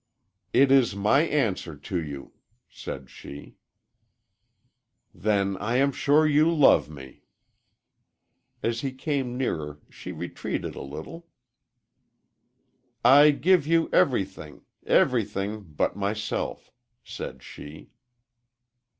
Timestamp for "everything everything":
13.93-15.61